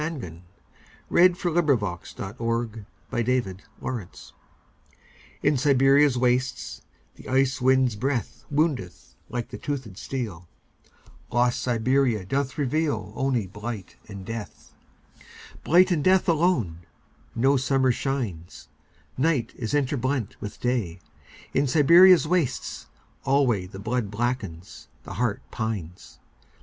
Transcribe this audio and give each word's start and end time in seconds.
Asiatic 0.03 0.33
Russia: 1.11 1.35
Siberia 1.35 2.03
Siberia 2.03 2.33
By 3.11 3.21
James 3.21 3.61
Clarence 3.69 3.69
Mangan 3.79 4.07
(1803–1849) 4.07 4.33
IN 5.43 5.57
Siberia's 5.57 6.17
wastesThe 6.17 7.27
ice 7.29 7.61
wind's 7.61 7.95
breathWoundeth 7.95 9.13
like 9.29 9.49
the 9.49 9.59
toothéd 9.59 9.97
steel; 9.99 10.47
Lost 11.31 11.61
Siberia 11.61 12.25
doth 12.25 12.53
revealOnly 12.55 13.53
blight 13.53 13.97
and 14.07 14.25
death. 14.25 14.73
Blight 15.63 15.91
and 15.91 16.03
death 16.03 16.27
alone.No 16.27 17.57
summer 17.57 17.91
shines. 17.91 18.69
Night 19.19 19.53
is 19.55 19.73
interblent 19.75 20.31
with 20.41 20.59
Day.In 20.59 21.67
Siberia's 21.67 22.27
wastes 22.27 22.87
alwayThe 23.27 23.83
blood 23.83 24.09
blackens, 24.09 24.87
the 25.03 25.13
heart 25.21 25.43
pines. 25.51 26.17